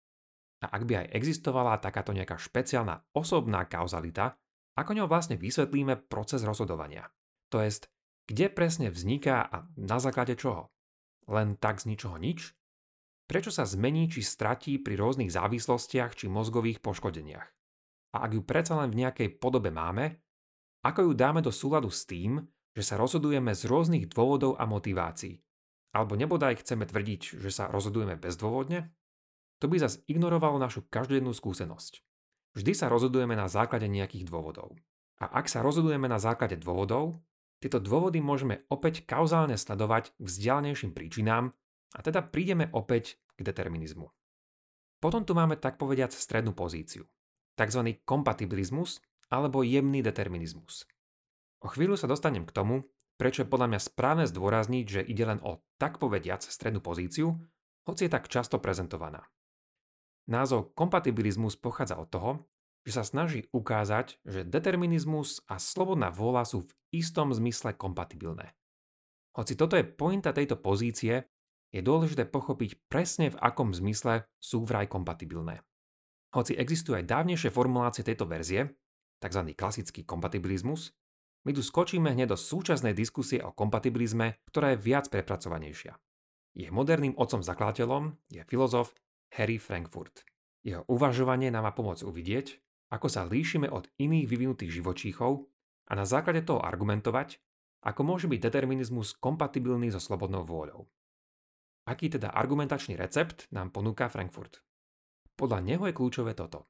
A 0.61 0.76
ak 0.76 0.83
by 0.85 1.05
aj 1.05 1.07
existovala 1.17 1.81
takáto 1.81 2.12
nejaká 2.12 2.37
špeciálna 2.37 3.17
osobná 3.17 3.64
kauzalita, 3.64 4.37
ako 4.76 4.93
ňou 4.97 5.09
vlastne 5.09 5.40
vysvetlíme 5.40 6.09
proces 6.09 6.45
rozhodovania? 6.45 7.09
To 7.50 7.64
jest, 7.64 7.88
kde 8.29 8.52
presne 8.52 8.93
vzniká 8.93 9.43
a 9.43 9.67
na 9.75 9.99
základe 9.99 10.37
čoho? 10.37 10.71
Len 11.26 11.57
tak 11.57 11.81
z 11.81 11.90
ničoho 11.90 12.21
nič? 12.21 12.52
Prečo 13.26 13.55
sa 13.55 13.62
zmení 13.62 14.11
či 14.11 14.26
stratí 14.26 14.79
pri 14.83 14.99
rôznych 14.99 15.31
závislostiach 15.31 16.19
či 16.19 16.26
mozgových 16.26 16.83
poškodeniach? 16.83 17.49
A 18.11 18.26
ak 18.26 18.31
ju 18.35 18.43
predsa 18.43 18.75
len 18.75 18.90
v 18.90 19.07
nejakej 19.07 19.38
podobe 19.38 19.71
máme, 19.71 20.19
ako 20.83 21.11
ju 21.11 21.12
dáme 21.14 21.38
do 21.38 21.55
súladu 21.55 21.93
s 21.95 22.05
tým, 22.09 22.43
že 22.75 22.83
sa 22.83 22.99
rozhodujeme 22.99 23.55
z 23.55 23.71
rôznych 23.71 24.11
dôvodov 24.11 24.59
a 24.59 24.67
motivácií? 24.67 25.38
Alebo 25.95 26.14
nebodaj 26.14 26.62
chceme 26.62 26.87
tvrdiť, 26.87 27.38
že 27.38 27.50
sa 27.50 27.71
rozhodujeme 27.71 28.19
bezdôvodne? 28.19 28.90
To 29.61 29.69
by 29.69 29.76
zas 29.76 30.00
ignorovalo 30.09 30.57
našu 30.57 30.88
každodennú 30.88 31.37
skúsenosť. 31.37 32.00
Vždy 32.57 32.73
sa 32.73 32.88
rozhodujeme 32.88 33.37
na 33.37 33.47
základe 33.47 33.87
nejakých 33.87 34.26
dôvodov. 34.26 34.75
A 35.21 35.29
ak 35.29 35.52
sa 35.52 35.61
rozhodujeme 35.61 36.09
na 36.09 36.17
základe 36.17 36.57
dôvodov, 36.57 37.21
tieto 37.61 37.76
dôvody 37.76 38.25
môžeme 38.25 38.64
opäť 38.73 39.05
kauzálne 39.05 39.55
sledovať 39.61 40.17
k 40.17 40.25
vzdialenejším 40.25 40.97
príčinám 40.97 41.52
a 41.93 42.00
teda 42.00 42.25
prídeme 42.25 42.73
opäť 42.73 43.21
k 43.37 43.45
determinizmu. 43.45 44.09
Potom 45.00 45.29
tu 45.29 45.37
máme 45.37 45.61
tak 45.61 45.76
povediac 45.76 46.12
strednú 46.12 46.57
pozíciu, 46.57 47.05
tzv. 47.57 47.81
kompatibilizmus 48.09 49.05
alebo 49.29 49.61
jemný 49.61 50.00
determinizmus. 50.00 50.88
O 51.61 51.69
chvíľu 51.69 52.00
sa 52.00 52.09
dostanem 52.09 52.49
k 52.49 52.57
tomu, 52.57 52.88
prečo 53.21 53.45
je 53.45 53.52
podľa 53.52 53.76
mňa 53.76 53.81
správne 53.81 54.25
zdôrazniť, 54.25 54.85
že 54.88 55.05
ide 55.05 55.29
len 55.29 55.40
o 55.45 55.61
tak 55.76 56.00
povediac 56.00 56.40
strednú 56.40 56.81
pozíciu, 56.81 57.37
hoci 57.85 58.09
je 58.09 58.12
tak 58.12 58.33
často 58.33 58.57
prezentovaná. 58.57 59.29
Názov 60.31 60.73
kompatibilizmus 60.79 61.59
pochádza 61.59 61.99
od 61.99 62.09
toho, 62.09 62.31
že 62.87 62.97
sa 62.97 63.05
snaží 63.05 63.51
ukázať, 63.51 64.23
že 64.25 64.47
determinizmus 64.47 65.43
a 65.51 65.59
slobodná 65.59 66.09
vôľa 66.09 66.47
sú 66.47 66.65
v 66.65 66.73
istom 66.95 67.35
zmysle 67.35 67.75
kompatibilné. 67.77 68.55
Hoci 69.37 69.59
toto 69.59 69.75
je 69.75 69.85
pointa 69.85 70.31
tejto 70.31 70.59
pozície, 70.59 71.27
je 71.71 71.81
dôležité 71.83 72.27
pochopiť 72.27 72.91
presne 72.91 73.31
v 73.31 73.39
akom 73.39 73.71
zmysle 73.71 74.27
sú 74.43 74.67
vraj 74.67 74.91
kompatibilné. 74.91 75.63
Hoci 76.35 76.55
existujú 76.55 76.99
aj 76.99 77.11
dávnejšie 77.11 77.51
formulácie 77.51 78.07
tejto 78.07 78.27
verzie, 78.27 78.71
tzv. 79.19 79.43
klasický 79.55 80.07
kompatibilizmus, 80.07 80.95
my 81.47 81.57
tu 81.57 81.63
skočíme 81.65 82.13
hneď 82.13 82.37
do 82.37 82.39
súčasnej 82.39 82.93
diskusie 82.93 83.41
o 83.41 83.55
kompatibilizme, 83.55 84.45
ktorá 84.51 84.77
je 84.77 84.83
viac 84.83 85.09
prepracovanejšia. 85.09 85.97
Jej 86.53 86.71
moderným 86.75 87.17
otcom 87.17 87.41
zakladateľom 87.41 88.19
je 88.29 88.43
filozof 88.45 88.93
Harry 89.35 89.59
Frankfurt. 89.59 90.27
Jeho 90.61 90.85
uvažovanie 90.91 91.49
nám 91.49 91.71
má 91.71 91.73
pomôcť 91.73 92.05
uvidieť, 92.05 92.59
ako 92.91 93.07
sa 93.07 93.25
líšime 93.25 93.71
od 93.71 93.87
iných 93.97 94.27
vyvinutých 94.27 94.83
živočíchov 94.83 95.47
a 95.89 95.93
na 95.95 96.05
základe 96.05 96.43
toho 96.43 96.61
argumentovať, 96.61 97.39
ako 97.87 98.01
môže 98.05 98.27
byť 98.29 98.41
determinizmus 98.43 99.17
kompatibilný 99.17 99.89
so 99.89 100.03
slobodnou 100.03 100.45
vôľou. 100.45 100.85
Aký 101.89 102.13
teda 102.13 102.35
argumentačný 102.35 102.99
recept 102.99 103.49
nám 103.55 103.73
ponúka 103.73 104.11
Frankfurt? 104.13 104.61
Podľa 105.39 105.65
neho 105.65 105.89
je 105.89 105.97
kľúčové 105.97 106.37
toto. 106.37 106.69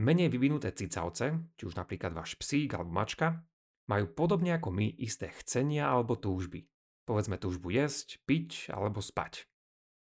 Menej 0.00 0.32
vyvinuté 0.32 0.72
cicavce, 0.72 1.52
či 1.58 1.62
už 1.68 1.76
napríklad 1.76 2.16
váš 2.16 2.38
psík 2.38 2.72
alebo 2.72 2.94
mačka, 2.94 3.44
majú 3.90 4.08
podobne 4.14 4.56
ako 4.56 4.72
my 4.72 4.88
isté 5.02 5.28
chcenia 5.42 5.90
alebo 5.90 6.16
túžby. 6.16 6.64
Povedzme 7.04 7.36
túžbu 7.36 7.74
jesť, 7.74 8.22
piť 8.24 8.72
alebo 8.72 9.04
spať. 9.04 9.44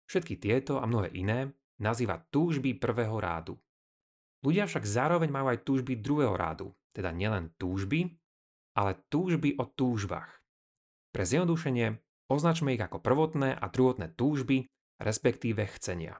Všetky 0.09 0.35
tieto 0.41 0.81
a 0.81 0.85
mnohé 0.89 1.13
iné 1.15 1.55
nazýva 1.79 2.21
túžby 2.29 2.77
prvého 2.77 3.17
rádu. 3.17 3.57
Ľudia 4.43 4.67
však 4.67 4.83
zároveň 4.83 5.29
majú 5.31 5.47
aj 5.55 5.63
túžby 5.63 5.97
druhého 5.97 6.35
rádu, 6.35 6.75
teda 6.91 7.15
nielen 7.15 7.53
túžby, 7.55 8.11
ale 8.75 8.99
túžby 9.07 9.55
o 9.55 9.65
túžbách. 9.69 10.29
Pre 11.13 11.23
zjednodušenie 11.23 12.03
Označme 12.33 12.73
ich 12.73 12.81
ako 12.81 12.97
prvotné 12.97 13.53
a 13.53 13.69
druhotné 13.69 14.15
túžby, 14.17 14.65
respektíve 14.97 15.69
chcenia. 15.77 16.17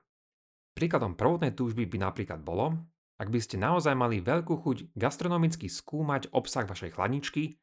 Príkladom 0.78 1.18
prvotnej 1.18 1.58
túžby 1.58 1.90
by 1.90 1.98
napríklad 2.06 2.46
bolo, 2.46 2.78
ak 3.18 3.34
by 3.34 3.40
ste 3.42 3.58
naozaj 3.58 3.98
mali 3.98 4.22
veľkú 4.22 4.62
chuť 4.62 4.94
gastronomicky 4.94 5.66
skúmať 5.66 6.30
obsah 6.30 6.70
vašej 6.70 6.94
chladničky, 6.94 7.58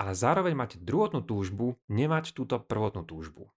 ale 0.00 0.16
zároveň 0.16 0.56
máte 0.56 0.76
druhotnú 0.80 1.20
túžbu 1.26 1.76
nemať 1.92 2.32
túto 2.32 2.56
prvotnú 2.60 3.04
túžbu. 3.04 3.52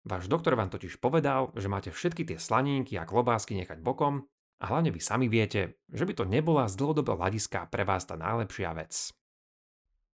Váš 0.00 0.32
doktor 0.32 0.56
vám 0.56 0.72
totiž 0.72 0.96
povedal, 0.96 1.52
že 1.52 1.68
máte 1.68 1.92
všetky 1.92 2.24
tie 2.24 2.38
slaninky 2.40 2.96
a 2.96 3.04
klobásky 3.04 3.52
nechať 3.52 3.84
bokom 3.84 4.24
a 4.60 4.64
hlavne 4.68 4.92
vy 4.92 5.00
sami 5.00 5.28
viete, 5.28 5.80
že 5.92 6.08
by 6.08 6.12
to 6.16 6.24
nebola 6.24 6.68
z 6.68 6.80
dlhodobého 6.80 7.20
hľadiska 7.20 7.68
pre 7.68 7.84
vás 7.84 8.08
tá 8.08 8.16
najlepšia 8.16 8.72
vec. 8.72 9.12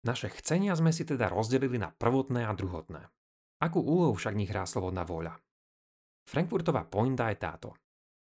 Naše 0.07 0.31
chcenia 0.38 0.75
sme 0.78 0.90
si 0.95 1.07
teda 1.07 1.31
rozdelili 1.31 1.78
na 1.78 1.90
prvotné 1.90 2.47
a 2.47 2.55
druhotné. 2.55 3.11
Akú 3.62 3.83
úlohu 3.83 4.14
však 4.14 4.38
nich 4.38 4.50
hrá 4.50 4.66
slobodná 4.66 5.02
vôľa? 5.02 5.38
Frankfurtová 6.26 6.87
pointa 6.87 7.31
je 7.31 7.38
táto. 7.38 7.71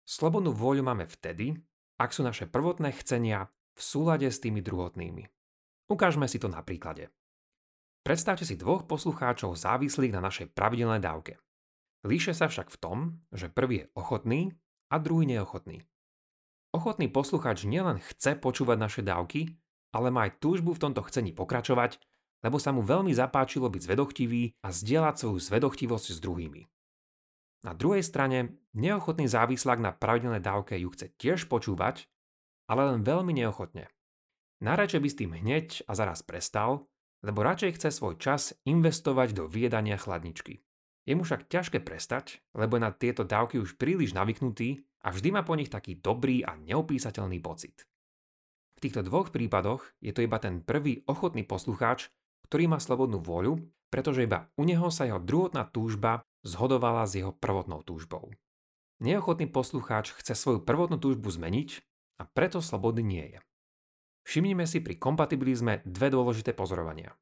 Slobodnú 0.05 0.53
vôľu 0.53 0.85
máme 0.85 1.05
vtedy, 1.09 1.57
ak 2.01 2.13
sú 2.13 2.25
naše 2.25 2.49
prvotné 2.49 2.93
chcenia 2.97 3.49
v 3.77 3.81
súlade 3.81 4.29
s 4.29 4.41
tými 4.41 4.65
druhotnými. 4.65 5.25
Ukážme 5.89 6.29
si 6.29 6.41
to 6.41 6.49
na 6.49 6.61
príklade. 6.65 7.13
Predstavte 8.09 8.49
si 8.49 8.57
dvoch 8.57 8.89
poslucháčov 8.89 9.53
závislých 9.53 10.17
na 10.17 10.25
našej 10.25 10.57
pravidelnej 10.57 11.05
dávke. 11.05 11.37
Líše 12.09 12.33
sa 12.33 12.49
však 12.49 12.73
v 12.73 12.81
tom, 12.81 12.99
že 13.29 13.53
prvý 13.53 13.85
je 13.85 13.91
ochotný 13.93 14.57
a 14.89 14.97
druhý 14.97 15.29
neochotný. 15.29 15.85
Ochotný 16.73 17.13
poslucháč 17.13 17.69
nielen 17.69 18.01
chce 18.01 18.41
počúvať 18.41 18.81
naše 18.81 19.03
dávky, 19.05 19.53
ale 19.93 20.09
má 20.09 20.25
aj 20.25 20.41
túžbu 20.41 20.73
v 20.73 20.89
tomto 20.89 21.05
chcení 21.05 21.37
pokračovať 21.37 22.01
lebo 22.45 22.57
sa 22.63 22.71
mu 22.71 22.87
veľmi 22.87 23.11
zapáčilo 23.11 23.67
byť 23.67 23.83
zvedochtivý 23.83 24.43
a 24.63 24.69
zdieľať 24.71 25.15
svoju 25.19 25.39
zvedochtivosť 25.43 26.07
s 26.15 26.19
druhými. 26.23 26.63
Na 27.67 27.75
druhej 27.75 28.07
strane, 28.07 28.63
neochotný 28.79 29.27
závislák 29.27 29.83
na 29.83 29.91
pravidelnej 29.91 30.39
dávke 30.39 30.79
ju 30.79 30.95
chce 30.95 31.11
tiež 31.19 31.51
počúvať, 31.51 32.07
ale 32.71 32.95
len 32.95 33.03
veľmi 33.03 33.35
neochotne. 33.35 33.91
Najradšej 34.63 35.03
by 35.03 35.09
s 35.11 35.19
tým 35.19 35.33
hneď 35.35 35.67
a 35.91 35.93
zaraz 35.99 36.23
prestal, 36.23 36.87
lebo 37.23 37.43
radšej 37.43 37.79
chce 37.81 37.89
svoj 37.91 38.19
čas 38.19 38.55
investovať 38.67 39.35
do 39.35 39.45
viedania 39.51 39.99
chladničky. 39.99 40.63
Je 41.09 41.17
mu 41.17 41.25
však 41.25 41.49
ťažké 41.49 41.81
prestať, 41.81 42.45
lebo 42.53 42.77
na 42.77 42.93
tieto 42.93 43.25
dávky 43.25 43.57
už 43.57 43.81
príliš 43.81 44.13
navyknutý 44.13 44.85
a 45.03 45.09
vždy 45.09 45.33
má 45.33 45.43
po 45.43 45.57
nich 45.57 45.73
taký 45.73 45.97
dobrý 45.97 46.45
a 46.45 46.53
neopísateľný 46.55 47.41
pocit. 47.41 47.89
V 48.77 48.87
týchto 48.87 49.03
dvoch 49.03 49.33
prípadoch 49.35 49.83
je 49.99 50.13
to 50.15 50.23
iba 50.23 50.39
ten 50.39 50.63
prvý 50.63 51.03
ochotný 51.09 51.43
poslucháč, 51.43 52.13
ktorý 52.47 52.71
má 52.71 52.79
slobodnú 52.79 53.19
vôľu, 53.19 53.59
pretože 53.89 54.29
iba 54.29 54.53
u 54.55 54.69
neho 54.69 54.93
sa 54.93 55.09
jeho 55.09 55.19
druhotná 55.19 55.67
túžba 55.73 56.23
zhodovala 56.45 57.09
s 57.09 57.19
jeho 57.19 57.33
prvotnou 57.33 57.83
túžbou. 57.83 58.31
Neochotný 58.99 59.49
poslucháč 59.49 60.13
chce 60.19 60.35
svoju 60.35 60.61
prvotnú 60.63 60.99
túžbu 60.99 61.31
zmeniť 61.31 61.83
a 62.19 62.27
preto 62.27 62.59
slobodný 62.59 63.03
nie 63.03 63.27
je. 63.33 63.39
Všimnime 64.29 64.69
si 64.69 64.85
pri 64.85 65.01
kompatibilizme 65.01 65.81
dve 65.89 66.13
dôležité 66.13 66.53
pozorovania. 66.53 67.17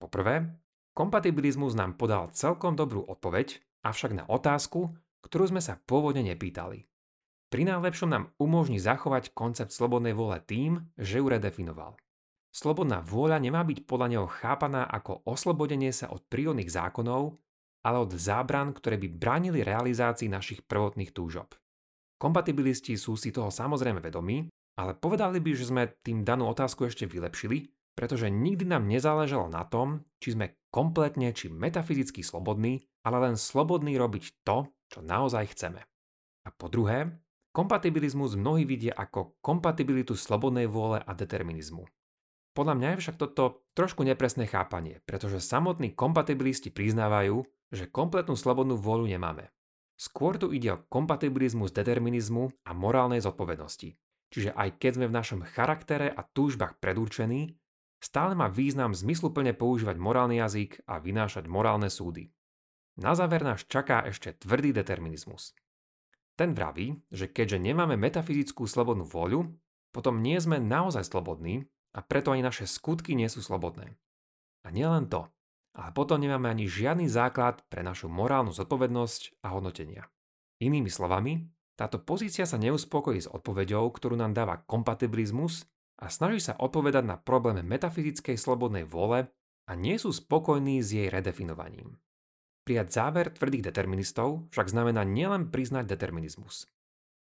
Poprvé, 0.00 0.48
kompatibilizmus 0.96 1.76
nám 1.76 2.00
podal 2.00 2.32
celkom 2.32 2.72
dobrú 2.72 3.04
odpoveď, 3.04 3.60
avšak 3.84 4.16
na 4.16 4.24
otázku, 4.24 4.96
ktorú 5.20 5.52
sme 5.52 5.60
sa 5.60 5.76
pôvodne 5.76 6.24
nepýtali. 6.24 6.88
Pri 7.52 7.62
najlepšom 7.68 8.08
nám 8.08 8.32
umožní 8.40 8.80
zachovať 8.80 9.36
koncept 9.36 9.76
slobodnej 9.76 10.16
vôle 10.16 10.40
tým, 10.40 10.88
že 10.96 11.20
ju 11.20 11.28
redefinoval. 11.28 12.00
Slobodná 12.48 13.04
vôľa 13.04 13.44
nemá 13.44 13.60
byť 13.60 13.84
podľa 13.84 14.08
neho 14.08 14.26
chápaná 14.32 14.88
ako 14.88 15.28
oslobodenie 15.28 15.92
sa 15.92 16.08
od 16.08 16.24
prírodných 16.32 16.72
zákonov, 16.72 17.36
ale 17.84 17.96
od 18.00 18.16
zábran, 18.16 18.72
ktoré 18.72 18.96
by 18.96 19.08
bránili 19.12 19.60
realizácii 19.60 20.32
našich 20.32 20.64
prvotných 20.64 21.12
túžob. 21.12 21.52
Kompatibilisti 22.16 22.96
sú 22.96 23.20
si 23.20 23.36
toho 23.36 23.52
samozrejme 23.52 24.00
vedomí, 24.00 24.48
ale 24.78 24.94
povedali 24.94 25.42
by, 25.42 25.50
že 25.58 25.68
sme 25.74 25.90
tým 26.06 26.22
danú 26.22 26.46
otázku 26.46 26.86
ešte 26.86 27.10
vylepšili, 27.10 27.74
pretože 27.98 28.30
nikdy 28.30 28.62
nám 28.62 28.86
nezáležalo 28.86 29.50
na 29.50 29.66
tom, 29.66 30.06
či 30.22 30.38
sme 30.38 30.54
kompletne 30.70 31.34
či 31.34 31.50
metafyzicky 31.50 32.22
slobodní, 32.22 32.86
ale 33.02 33.26
len 33.26 33.34
slobodní 33.34 33.98
robiť 33.98 34.46
to, 34.46 34.70
čo 34.86 35.02
naozaj 35.02 35.50
chceme. 35.50 35.82
A 36.46 36.54
po 36.54 36.70
druhé, 36.70 37.10
kompatibilizmus 37.50 38.38
mnohí 38.38 38.62
vidia 38.62 38.94
ako 38.94 39.34
kompatibilitu 39.42 40.14
slobodnej 40.14 40.70
vôle 40.70 41.02
a 41.02 41.10
determinizmu. 41.10 41.82
Podľa 42.54 42.74
mňa 42.78 42.88
je 42.94 43.00
však 43.02 43.16
toto 43.18 43.66
trošku 43.74 44.06
nepresné 44.06 44.46
chápanie, 44.46 45.02
pretože 45.02 45.42
samotní 45.42 45.90
kompatibilisti 45.94 46.70
priznávajú, 46.70 47.42
že 47.74 47.90
kompletnú 47.90 48.38
slobodnú 48.38 48.78
vôľu 48.78 49.10
nemáme. 49.10 49.50
Skôr 49.98 50.38
tu 50.38 50.54
ide 50.54 50.78
o 50.78 50.82
kompatibilizmus 50.86 51.74
determinizmu 51.74 52.54
a 52.62 52.70
morálnej 52.70 53.18
zodpovednosti. 53.18 53.98
Čiže 54.32 54.54
aj 54.54 54.80
keď 54.80 54.92
sme 55.00 55.06
v 55.08 55.16
našom 55.16 55.40
charaktere 55.44 56.08
a 56.12 56.24
túžbách 56.24 56.80
predurčení, 56.80 57.56
stále 57.98 58.38
má 58.38 58.46
význam 58.46 58.94
zmysluplne 58.94 59.52
používať 59.56 59.96
morálny 59.98 60.38
jazyk 60.38 60.86
a 60.86 61.02
vynášať 61.02 61.50
morálne 61.50 61.90
súdy. 61.90 62.30
Na 62.98 63.14
záver 63.14 63.46
nás 63.46 63.62
čaká 63.66 64.02
ešte 64.06 64.34
tvrdý 64.34 64.74
determinizmus. 64.74 65.54
Ten 66.38 66.54
vraví, 66.54 66.98
že 67.10 67.30
keďže 67.30 67.58
nemáme 67.58 67.98
metafyzickú 67.98 68.66
slobodnú 68.66 69.06
voľu, 69.06 69.50
potom 69.90 70.22
nie 70.22 70.38
sme 70.38 70.62
naozaj 70.62 71.06
slobodní 71.06 71.66
a 71.94 72.02
preto 72.02 72.30
ani 72.30 72.46
naše 72.46 72.66
skutky 72.66 73.18
nie 73.18 73.26
sú 73.26 73.42
slobodné. 73.42 73.98
A 74.62 74.70
nielen 74.70 75.10
to, 75.10 75.26
ale 75.74 75.90
potom 75.94 76.18
nemáme 76.18 76.50
ani 76.50 76.66
žiadny 76.66 77.06
základ 77.06 77.62
pre 77.70 77.82
našu 77.82 78.10
morálnu 78.10 78.50
zodpovednosť 78.50 79.42
a 79.46 79.54
hodnotenia. 79.54 80.06
Inými 80.58 80.90
slovami, 80.90 81.46
táto 81.78 82.02
pozícia 82.02 82.42
sa 82.42 82.58
neuspokojí 82.58 83.22
s 83.22 83.30
odpoveďou, 83.30 83.86
ktorú 83.94 84.18
nám 84.18 84.34
dáva 84.34 84.58
kompatibilizmus 84.66 85.62
a 86.02 86.10
snaží 86.10 86.42
sa 86.42 86.58
odpovedať 86.58 87.06
na 87.06 87.14
probléme 87.14 87.62
metafyzickej 87.62 88.34
slobodnej 88.34 88.82
vôle 88.82 89.30
a 89.70 89.72
nie 89.78 89.94
sú 89.94 90.10
spokojní 90.10 90.82
s 90.82 90.90
jej 90.90 91.06
redefinovaním. 91.06 91.94
Prijať 92.66 92.98
záver 92.98 93.30
tvrdých 93.30 93.70
deterministov 93.70 94.50
však 94.50 94.74
znamená 94.74 95.06
nielen 95.06 95.54
priznať 95.54 95.86
determinizmus. 95.86 96.66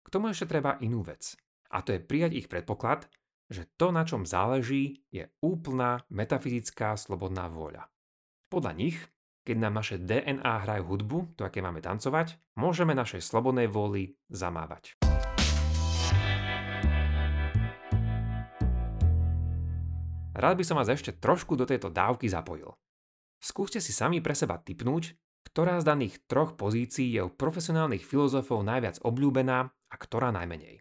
K 0.04 0.12
tomu 0.12 0.28
ešte 0.28 0.52
treba 0.52 0.76
inú 0.84 1.00
vec. 1.00 1.32
A 1.72 1.80
to 1.80 1.96
je 1.96 2.04
prijať 2.04 2.44
ich 2.44 2.46
predpoklad, 2.52 3.08
že 3.48 3.64
to, 3.80 3.88
na 3.88 4.04
čom 4.04 4.28
záleží, 4.28 5.00
je 5.08 5.32
úplná 5.40 6.04
metafyzická 6.12 6.92
slobodná 7.00 7.48
vôľa. 7.48 7.88
Podľa 8.52 8.72
nich 8.76 9.00
keď 9.42 9.56
nám 9.58 9.82
naše 9.82 9.98
DNA 9.98 10.54
hrajú 10.62 10.86
hudbu, 10.86 11.34
to 11.34 11.42
aké 11.42 11.58
máme 11.58 11.82
tancovať, 11.82 12.38
môžeme 12.54 12.94
našej 12.94 13.18
slobodnej 13.18 13.66
vôli 13.66 14.14
zamávať. 14.30 14.94
Rád 20.32 20.56
by 20.56 20.64
som 20.64 20.80
vás 20.80 20.88
ešte 20.88 21.12
trošku 21.18 21.58
do 21.58 21.68
tejto 21.68 21.92
dávky 21.92 22.24
zapojil. 22.30 22.72
Skúste 23.42 23.82
si 23.82 23.92
sami 23.92 24.24
pre 24.24 24.32
seba 24.32 24.56
typnúť, 24.56 25.12
ktorá 25.44 25.76
z 25.82 25.84
daných 25.84 26.24
troch 26.24 26.56
pozícií 26.56 27.12
je 27.18 27.26
u 27.26 27.28
profesionálnych 27.28 28.06
filozofov 28.06 28.64
najviac 28.64 29.02
obľúbená 29.02 29.58
a 29.68 29.94
ktorá 29.98 30.32
najmenej. 30.32 30.80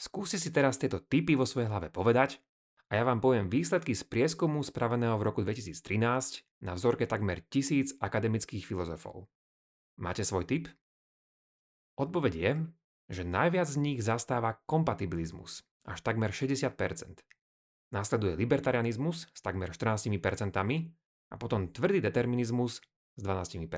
Skúste 0.00 0.40
si 0.40 0.48
teraz 0.48 0.80
tieto 0.80 1.02
typy 1.04 1.36
vo 1.36 1.44
svojej 1.44 1.68
hlave 1.68 1.92
povedať 1.92 2.40
a 2.90 2.98
ja 2.98 3.06
vám 3.06 3.22
poviem 3.22 3.46
výsledky 3.46 3.94
z 3.94 4.02
prieskumu 4.02 4.66
spraveného 4.66 5.14
v 5.14 5.26
roku 5.30 5.46
2013 5.46 6.66
na 6.66 6.74
vzorke 6.74 7.06
takmer 7.06 7.38
tisíc 7.46 7.94
akademických 8.02 8.66
filozofov. 8.66 9.30
Máte 10.02 10.26
svoj 10.26 10.42
tip? 10.50 10.66
Odpoveď 11.94 12.32
je, 12.34 12.52
že 13.14 13.22
najviac 13.22 13.70
z 13.70 13.78
nich 13.78 13.98
zastáva 14.02 14.58
kompatibilizmus, 14.66 15.62
až 15.86 16.02
takmer 16.02 16.34
60%. 16.34 17.22
Následuje 17.94 18.34
libertarianizmus 18.34 19.30
s 19.30 19.40
takmer 19.42 19.70
14% 19.70 20.10
a 21.30 21.34
potom 21.38 21.70
tvrdý 21.70 22.02
determinizmus 22.02 22.82
s 23.14 23.20
12%. 23.22 23.70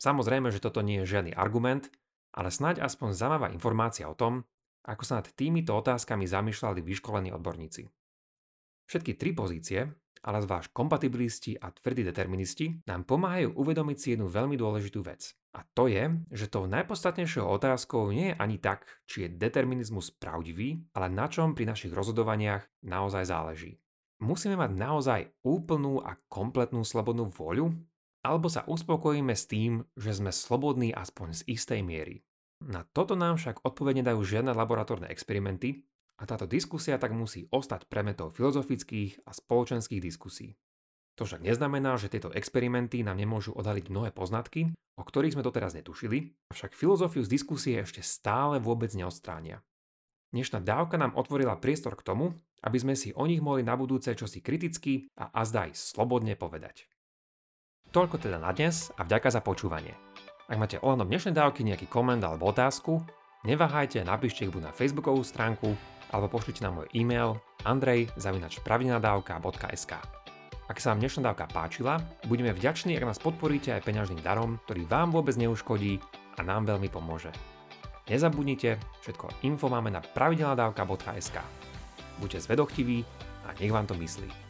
Samozrejme, 0.00 0.48
že 0.48 0.64
toto 0.64 0.80
nie 0.80 1.04
je 1.04 1.16
žiadny 1.16 1.32
argument, 1.36 1.92
ale 2.32 2.48
snáď 2.48 2.80
aspoň 2.80 3.12
zaujímavá 3.12 3.52
informácia 3.52 4.08
o 4.08 4.16
tom, 4.16 4.48
ako 4.84 5.02
sa 5.04 5.20
nad 5.20 5.28
týmito 5.32 5.76
otázkami 5.76 6.24
zamýšľali 6.24 6.80
vyškolení 6.80 7.30
odborníci. 7.34 7.88
Všetky 8.90 9.14
tri 9.14 9.30
pozície, 9.30 9.86
ale 10.20 10.44
zvlášť 10.44 10.74
kompatibilisti 10.74 11.56
a 11.56 11.72
tvrdí 11.72 12.04
deterministi, 12.04 12.84
nám 12.84 13.08
pomáhajú 13.08 13.56
uvedomiť 13.56 13.96
si 13.96 14.06
jednu 14.12 14.28
veľmi 14.28 14.58
dôležitú 14.58 15.00
vec. 15.00 15.32
A 15.56 15.66
to 15.74 15.90
je, 15.90 16.06
že 16.30 16.52
tou 16.52 16.70
najpodstatnejšou 16.70 17.42
otázkou 17.42 18.12
nie 18.14 18.30
je 18.30 18.38
ani 18.38 18.56
tak, 18.62 18.86
či 19.08 19.26
je 19.26 19.34
determinizmus 19.34 20.14
pravdivý, 20.14 20.78
ale 20.94 21.10
na 21.10 21.26
čom 21.26 21.56
pri 21.56 21.66
našich 21.66 21.90
rozhodovaniach 21.90 22.68
naozaj 22.86 23.26
záleží. 23.26 23.80
Musíme 24.20 24.54
mať 24.60 24.70
naozaj 24.76 25.20
úplnú 25.40 26.04
a 26.04 26.14
kompletnú 26.28 26.84
slobodnú 26.84 27.32
voľu? 27.32 27.72
Alebo 28.20 28.52
sa 28.52 28.68
uspokojíme 28.68 29.32
s 29.32 29.48
tým, 29.48 29.80
že 29.96 30.12
sme 30.12 30.28
slobodní 30.28 30.92
aspoň 30.92 31.40
z 31.40 31.56
istej 31.56 31.80
miery? 31.80 32.20
Na 32.60 32.84
toto 32.84 33.16
nám 33.16 33.40
však 33.40 33.64
odpovedne 33.64 34.04
dajú 34.04 34.20
žiadne 34.20 34.52
laboratórne 34.52 35.08
experimenty 35.08 35.88
a 36.20 36.28
táto 36.28 36.44
diskusia 36.44 37.00
tak 37.00 37.16
musí 37.16 37.48
ostať 37.48 37.88
premetou 37.88 38.28
filozofických 38.28 39.24
a 39.24 39.32
spoločenských 39.32 40.04
diskusí. 40.04 40.60
To 41.16 41.24
však 41.24 41.40
neznamená, 41.40 41.96
že 41.96 42.12
tieto 42.12 42.32
experimenty 42.32 43.00
nám 43.00 43.16
nemôžu 43.16 43.56
odhaliť 43.56 43.88
mnohé 43.88 44.10
poznatky, 44.12 44.72
o 44.96 45.02
ktorých 45.04 45.36
sme 45.36 45.44
doteraz 45.44 45.72
netušili, 45.72 46.36
avšak 46.52 46.76
filozofiu 46.76 47.24
z 47.24 47.32
diskusie 47.32 47.80
ešte 47.80 48.04
stále 48.04 48.60
vôbec 48.60 48.92
neodstránia. 48.92 49.64
Dnešná 50.30 50.60
dávka 50.60 51.00
nám 51.00 51.16
otvorila 51.16 51.58
priestor 51.58 51.96
k 51.96 52.06
tomu, 52.06 52.36
aby 52.60 52.76
sme 52.76 52.94
si 52.94 53.10
o 53.16 53.24
nich 53.24 53.40
mohli 53.40 53.64
na 53.64 53.74
budúce 53.74 54.12
čosi 54.12 54.44
kriticky 54.44 55.08
a 55.16 55.32
azda 55.32 55.72
slobodne 55.72 56.36
povedať. 56.36 56.86
Toľko 57.90 58.20
teda 58.22 58.38
na 58.38 58.52
dnes 58.54 58.92
a 58.94 59.02
vďaka 59.02 59.28
za 59.32 59.40
počúvanie. 59.42 60.09
Ak 60.50 60.58
máte 60.58 60.82
ohľadom 60.82 61.06
dnešnej 61.06 61.30
dávky 61.30 61.62
nejaký 61.62 61.86
koment 61.86 62.18
alebo 62.26 62.50
otázku, 62.50 62.98
neváhajte, 63.46 64.02
napíšte 64.02 64.42
ich 64.42 64.50
buď 64.50 64.66
na 64.66 64.74
facebookovú 64.74 65.22
stránku 65.22 65.78
alebo 66.10 66.26
pošlite 66.26 66.66
na 66.66 66.74
môj 66.74 66.90
e-mail 66.90 67.38
andrej.pravidelnadavka.sk 67.62 69.92
Ak 70.66 70.82
sa 70.82 70.90
vám 70.90 71.06
dnešná 71.06 71.30
dávka 71.30 71.46
páčila, 71.54 72.02
budeme 72.26 72.50
vďační, 72.50 72.98
ak 72.98 73.14
nás 73.14 73.22
podporíte 73.22 73.78
aj 73.78 73.86
peňažným 73.86 74.26
darom, 74.26 74.58
ktorý 74.66 74.90
vám 74.90 75.14
vôbec 75.14 75.38
neuškodí 75.38 76.02
a 76.34 76.42
nám 76.42 76.66
veľmi 76.66 76.90
pomôže. 76.90 77.30
Nezabudnite, 78.10 78.74
všetko 79.06 79.46
info 79.46 79.70
máme 79.70 79.94
na 79.94 80.02
pravidelnadavka.sk 80.02 81.38
Buďte 82.18 82.50
zvedochtiví 82.50 83.06
a 83.46 83.54
nech 83.54 83.70
vám 83.70 83.86
to 83.86 83.94
myslí. 83.94 84.49